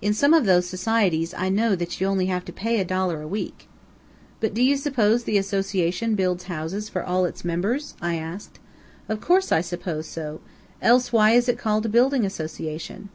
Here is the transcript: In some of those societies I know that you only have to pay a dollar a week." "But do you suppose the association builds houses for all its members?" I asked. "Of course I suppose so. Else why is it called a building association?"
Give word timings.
In 0.00 0.14
some 0.14 0.32
of 0.32 0.46
those 0.46 0.66
societies 0.66 1.34
I 1.34 1.50
know 1.50 1.76
that 1.76 2.00
you 2.00 2.06
only 2.06 2.24
have 2.28 2.46
to 2.46 2.50
pay 2.54 2.80
a 2.80 2.84
dollar 2.86 3.20
a 3.20 3.28
week." 3.28 3.68
"But 4.40 4.54
do 4.54 4.62
you 4.62 4.74
suppose 4.74 5.24
the 5.24 5.36
association 5.36 6.14
builds 6.14 6.44
houses 6.44 6.88
for 6.88 7.02
all 7.04 7.26
its 7.26 7.44
members?" 7.44 7.92
I 8.00 8.14
asked. 8.14 8.58
"Of 9.06 9.20
course 9.20 9.52
I 9.52 9.60
suppose 9.60 10.06
so. 10.08 10.40
Else 10.80 11.12
why 11.12 11.32
is 11.32 11.46
it 11.46 11.58
called 11.58 11.84
a 11.84 11.90
building 11.90 12.24
association?" 12.24 13.10